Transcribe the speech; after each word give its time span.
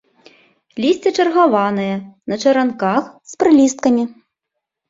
Лісце 0.85 1.09
чаргаванае, 1.23 1.91
на 2.33 2.39
чаранках, 2.47 3.03
з 3.33 3.39
прылісткамі. 3.45 4.03